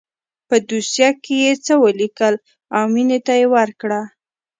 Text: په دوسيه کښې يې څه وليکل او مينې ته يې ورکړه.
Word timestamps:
په 0.47 0.55
دوسيه 0.69 1.09
کښې 1.23 1.37
يې 1.45 1.53
څه 1.65 1.73
وليکل 1.83 2.35
او 2.75 2.83
مينې 2.93 3.19
ته 3.25 3.33
يې 3.39 3.47
ورکړه. 3.55 4.01